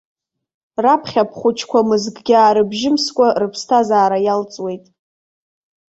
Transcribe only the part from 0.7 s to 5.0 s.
Раԥхьа бхәыҷқәа мызкгьы аарыбжьымскәа рыԥсҭазаара иалҵуеит.